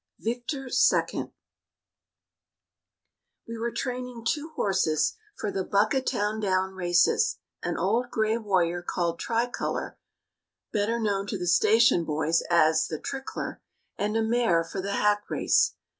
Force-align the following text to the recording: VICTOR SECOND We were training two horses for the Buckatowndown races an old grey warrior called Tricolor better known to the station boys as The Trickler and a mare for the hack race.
VICTOR 0.17 0.69
SECOND 0.71 1.31
We 3.47 3.55
were 3.59 3.69
training 3.71 4.25
two 4.27 4.49
horses 4.55 5.15
for 5.37 5.51
the 5.51 5.63
Buckatowndown 5.63 6.73
races 6.75 7.37
an 7.61 7.77
old 7.77 8.09
grey 8.09 8.35
warrior 8.39 8.81
called 8.81 9.19
Tricolor 9.19 9.99
better 10.71 10.99
known 10.99 11.27
to 11.27 11.37
the 11.37 11.45
station 11.45 12.03
boys 12.03 12.41
as 12.49 12.87
The 12.87 12.97
Trickler 12.97 13.61
and 13.95 14.17
a 14.17 14.23
mare 14.23 14.63
for 14.63 14.81
the 14.81 14.93
hack 14.93 15.29
race. 15.29 15.75